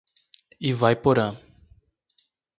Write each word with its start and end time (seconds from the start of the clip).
Ivaiporã 0.69 1.27